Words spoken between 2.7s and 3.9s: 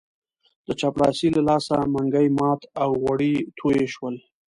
او غوړي توی